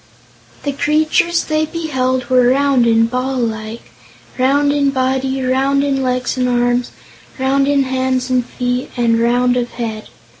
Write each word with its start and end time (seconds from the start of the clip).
The 0.63 0.71
creatures 0.71 1.43
they 1.43 1.67
beheld 1.67 2.27
were 2.27 2.47
round 2.49 2.87
and 2.87 3.07
ball 3.07 3.37
like; 3.37 3.91
round 4.39 4.73
in 4.73 4.89
body, 4.89 5.43
round 5.43 5.83
in 5.83 6.01
legs 6.01 6.37
and 6.37 6.49
arms, 6.49 6.89
round 7.37 7.67
in 7.67 7.83
hands 7.83 8.27
and 8.31 8.43
feet 8.43 8.89
and 8.97 9.19
round 9.19 9.57
of 9.57 9.69
head. 9.73 10.07